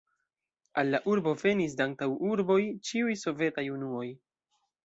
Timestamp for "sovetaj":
3.25-3.67